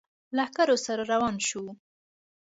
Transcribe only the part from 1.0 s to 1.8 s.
روان شو.